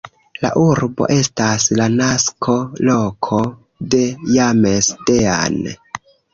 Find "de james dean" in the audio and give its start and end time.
3.95-5.65